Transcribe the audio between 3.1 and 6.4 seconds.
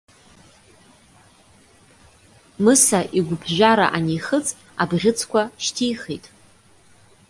игәыԥжәара анихыҵ абӷьыцқәа шьҭихит.